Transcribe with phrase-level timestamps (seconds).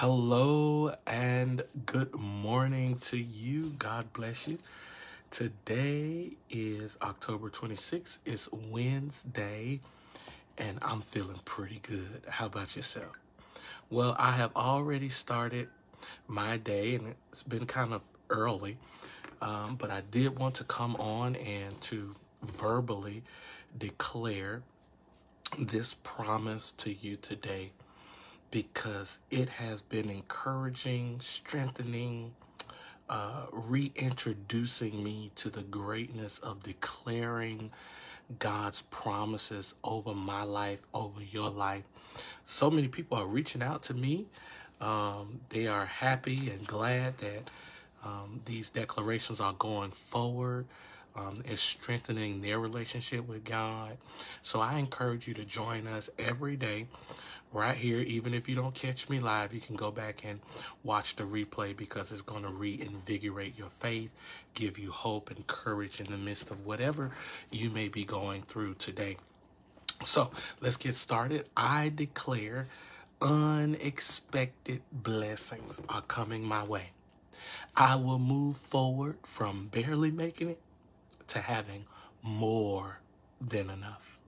[0.00, 3.70] Hello and good morning to you.
[3.80, 4.58] God bless you.
[5.32, 8.18] Today is October 26th.
[8.24, 9.80] It's Wednesday
[10.56, 12.22] and I'm feeling pretty good.
[12.28, 13.18] How about yourself?
[13.90, 15.66] Well, I have already started
[16.28, 18.76] my day and it's been kind of early,
[19.42, 23.24] um, but I did want to come on and to verbally
[23.76, 24.62] declare
[25.58, 27.72] this promise to you today
[28.50, 32.32] because it has been encouraging, strengthening,
[33.08, 37.70] uh, reintroducing me to the greatness of declaring
[38.38, 41.84] God's promises over my life, over your life.
[42.44, 44.26] So many people are reaching out to me.
[44.80, 47.50] Um, they are happy and glad that
[48.04, 50.66] um, these declarations are going forward.
[51.18, 53.96] Um, it's strengthening their relationship with God.
[54.42, 56.86] So I encourage you to join us every day
[57.52, 57.98] right here.
[57.98, 60.38] Even if you don't catch me live, you can go back and
[60.84, 64.14] watch the replay because it's going to reinvigorate your faith,
[64.54, 67.10] give you hope and courage in the midst of whatever
[67.50, 69.16] you may be going through today.
[70.04, 71.48] So let's get started.
[71.56, 72.68] I declare
[73.20, 76.90] unexpected blessings are coming my way.
[77.74, 80.60] I will move forward from barely making it
[81.28, 81.84] to having
[82.22, 83.00] more
[83.40, 84.20] than enough.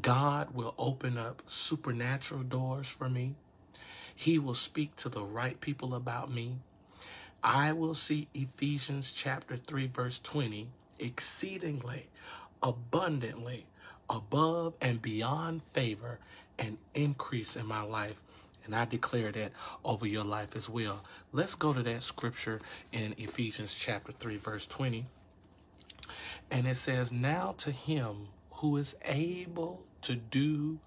[0.00, 3.34] God will open up supernatural doors for me.
[4.14, 6.56] He will speak to the right people about me.
[7.42, 10.68] I will see Ephesians chapter 3 verse 20
[10.98, 12.08] exceedingly
[12.62, 13.66] abundantly
[14.08, 16.18] above and beyond favor
[16.58, 18.22] and increase in my life.
[18.64, 19.52] And I declare that
[19.84, 21.02] over your life as well.
[21.32, 22.60] Let's go to that scripture
[22.92, 25.06] in Ephesians chapter 3 verse 20.
[26.50, 30.78] And it says, Now to him who is able to do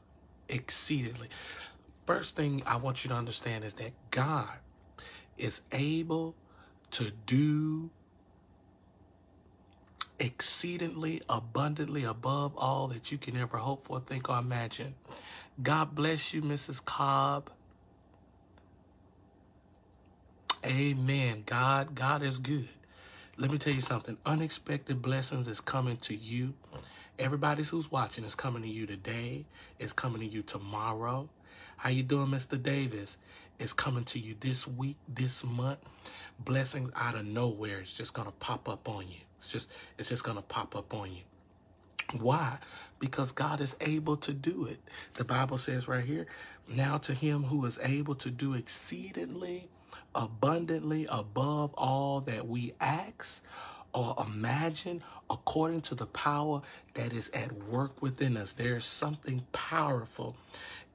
[0.49, 1.29] exceedingly.
[2.05, 4.57] First thing I want you to understand is that God
[5.37, 6.35] is able
[6.91, 7.89] to do
[10.19, 14.95] exceedingly abundantly above all that you can ever hope for, think, or imagine.
[15.61, 16.83] God bless you, Mrs.
[16.83, 17.49] Cobb.
[20.65, 21.43] Amen.
[21.45, 22.67] God, God is good.
[23.37, 24.17] Let me tell you something.
[24.25, 26.53] Unexpected blessings is coming to you.
[27.19, 29.43] Everybody who's watching is coming to you today.
[29.77, 31.27] It's coming to you tomorrow.
[31.75, 32.61] How you doing, Mr.
[32.61, 33.17] Davis?
[33.59, 35.79] It's coming to you this week, this month.
[36.39, 37.79] Blessings out of nowhere.
[37.79, 39.19] It's just gonna pop up on you.
[39.37, 41.23] It's just it's just gonna pop up on you.
[42.17, 42.57] Why?
[42.99, 44.79] Because God is able to do it.
[45.15, 46.25] The Bible says right here,
[46.69, 49.67] now to him who is able to do exceedingly
[50.15, 53.43] abundantly above all that we ask
[53.93, 56.61] or imagine according to the power
[56.95, 58.53] that is at work within us.
[58.53, 60.37] There is something powerful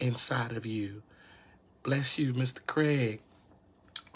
[0.00, 1.02] inside of you.
[1.84, 2.60] Bless you, Mr.
[2.66, 3.20] Craig.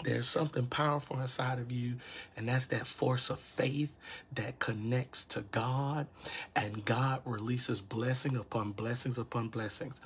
[0.03, 1.95] There's something powerful inside of you,
[2.37, 3.95] and that's that force of faith
[4.33, 6.07] that connects to God,
[6.55, 10.01] and God releases blessing upon blessings upon blessings.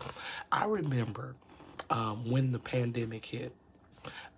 [0.51, 1.35] I remember
[1.89, 3.53] um, when the pandemic hit,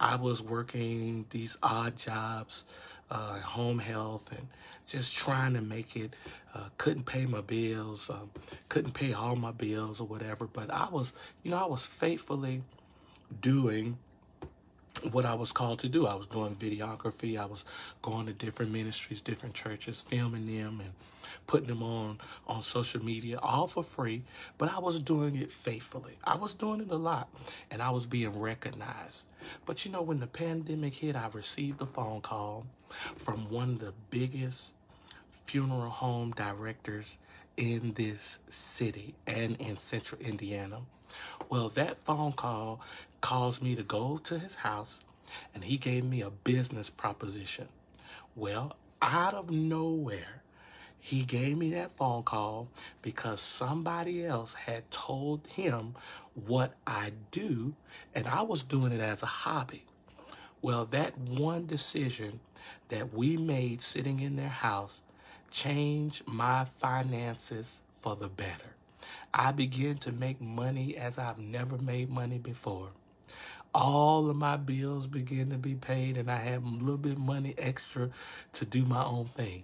[0.01, 2.65] I was working these odd jobs,
[3.11, 4.47] uh, home health, and
[4.87, 6.15] just trying to make it.
[6.55, 8.31] Uh, couldn't pay my bills, um,
[8.67, 10.47] couldn't pay all my bills or whatever.
[10.47, 11.13] But I was,
[11.43, 12.63] you know, I was faithfully
[13.41, 13.99] doing
[15.11, 16.07] what I was called to do.
[16.07, 17.39] I was doing videography.
[17.39, 17.63] I was
[18.01, 20.91] going to different ministries, different churches, filming them and
[21.47, 24.23] putting them on on social media, all for free.
[24.57, 26.17] But I was doing it faithfully.
[26.23, 27.29] I was doing it a lot,
[27.69, 29.25] and I was being recognized.
[29.65, 32.65] But you know, when the pandemic hit, I received a phone call
[33.15, 34.73] from one of the biggest
[35.45, 37.17] funeral home directors
[37.57, 40.79] in this city and in central Indiana.
[41.49, 42.81] Well, that phone call
[43.21, 45.01] caused me to go to his house
[45.53, 47.67] and he gave me a business proposition.
[48.35, 50.41] Well, out of nowhere,
[50.99, 52.67] he gave me that phone call
[53.01, 55.95] because somebody else had told him
[56.33, 57.73] what I do,
[58.13, 59.85] and I was doing it as a hobby.
[60.61, 62.39] Well, that one decision
[62.89, 65.01] that we made sitting in their house
[65.49, 68.75] changed my finances for the better.
[69.33, 72.89] I began to make money as I've never made money before.
[73.73, 77.55] All of my bills began to be paid, and I had a little bit money
[77.57, 78.09] extra
[78.53, 79.63] to do my own thing.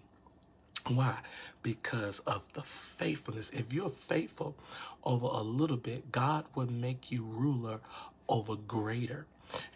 [0.88, 1.18] Why?
[1.64, 3.50] Because of the faithfulness.
[3.50, 4.56] If you're faithful
[5.04, 7.82] over a little bit, God will make you ruler
[8.30, 9.26] over greater.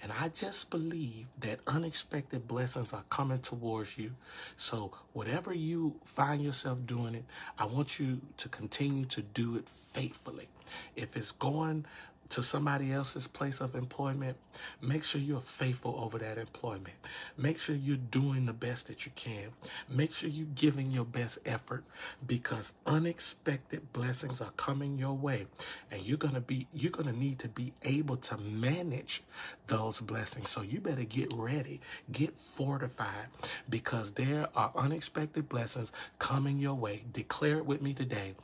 [0.04, 4.12] And I just believe that unexpected blessings are coming towards you.
[4.58, 7.26] So, whatever you find yourself doing it,
[7.58, 10.50] I want you to continue to do it faithfully.
[10.96, 11.86] If it's going
[12.32, 14.38] to somebody else's place of employment,
[14.82, 16.96] make sure you're faithful over that employment.
[17.38, 19.50] Make sure you're doing the best that you can.
[19.90, 21.84] Make sure you're giving your best effort
[22.26, 25.46] because unexpected blessings are coming your way
[25.92, 29.24] and you're going to be you're going to need to be able to manage
[29.68, 30.50] those blessings.
[30.50, 31.82] So you better get ready,
[32.14, 33.28] get fortified
[33.70, 37.04] because there are unexpected blessings coming your way.
[37.12, 38.36] Declare it with me today.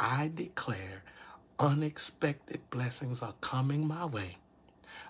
[0.00, 1.02] I declare
[1.58, 4.36] unexpected blessings are coming my way.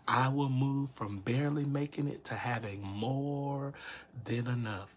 [0.09, 3.75] I will move from barely making it to having more
[4.25, 4.97] than enough.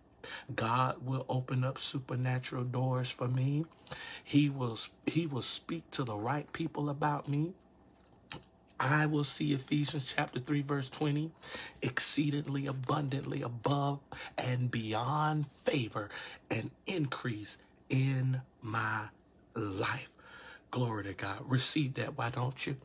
[0.55, 3.65] God will open up supernatural doors for me.
[4.23, 7.53] He will he will speak to the right people about me.
[8.79, 11.31] I will see Ephesians chapter 3 verse 20
[11.81, 13.99] exceedingly abundantly above
[14.37, 16.09] and beyond favor
[16.51, 17.57] and increase
[17.89, 19.09] in my
[19.55, 20.09] life.
[20.71, 21.39] Glory to God.
[21.45, 22.17] Receive that.
[22.17, 22.77] Why don't you?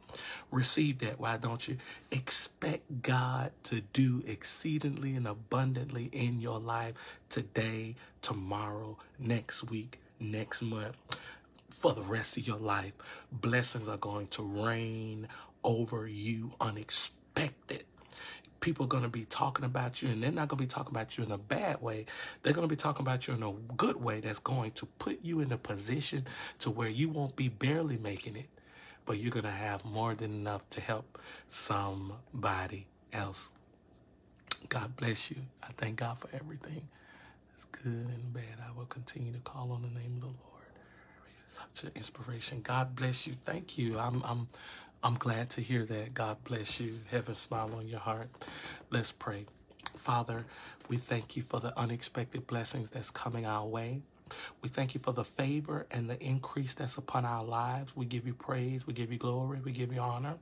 [0.50, 1.21] Receive that.
[1.21, 1.77] Why don't you?
[2.11, 6.94] Expect God to do exceedingly and abundantly in your life
[7.29, 10.97] today, tomorrow, next week, next month,
[11.71, 12.93] for the rest of your life.
[13.31, 15.29] Blessings are going to rain
[15.62, 17.85] over you unexpected
[18.61, 20.93] people are going to be talking about you and they're not going to be talking
[20.94, 22.06] about you in a bad way.
[22.43, 25.20] They're going to be talking about you in a good way that's going to put
[25.23, 26.26] you in a position
[26.61, 28.49] to where you won't be barely making it,
[29.06, 33.50] but you're going to have more than enough to help somebody else.
[34.69, 35.38] God bless you.
[35.62, 36.88] I thank God for everything.
[37.55, 38.44] It's good and bad.
[38.67, 40.37] I will continue to call on the name of the Lord.
[41.85, 42.62] An inspiration.
[42.62, 43.35] God bless you.
[43.44, 43.99] Thank you.
[43.99, 44.49] I'm I'm
[45.02, 46.14] I'm glad to hear that.
[46.14, 46.94] God bless you.
[47.10, 48.28] Heaven smile on your heart.
[48.90, 49.46] Let's pray.
[49.96, 50.46] Father,
[50.88, 54.02] we thank you for the unexpected blessings that's coming our way.
[54.62, 57.96] We thank you for the favor and the increase that's upon our lives.
[57.96, 58.87] We give you praise.
[58.87, 59.60] We give you glory.
[59.64, 60.34] We give you honor.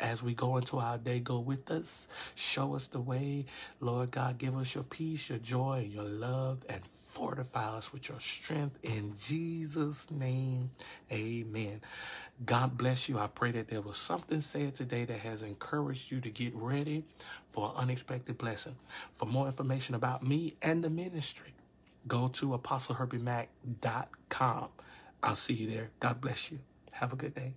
[0.00, 2.08] As we go into our day, go with us.
[2.34, 3.46] Show us the way.
[3.80, 8.20] Lord God, give us your peace, your joy, your love, and fortify us with your
[8.20, 8.78] strength.
[8.82, 10.70] In Jesus' name,
[11.12, 11.80] amen.
[12.44, 13.18] God bless you.
[13.18, 17.02] I pray that there was something said today that has encouraged you to get ready
[17.48, 18.76] for an unexpected blessing.
[19.14, 21.54] For more information about me and the ministry,
[22.06, 24.68] go to apostlehirbymac.com.
[25.20, 25.90] I'll see you there.
[25.98, 26.60] God bless you.
[26.92, 27.54] Have a good day.